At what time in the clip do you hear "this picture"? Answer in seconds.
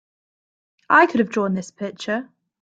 1.53-2.27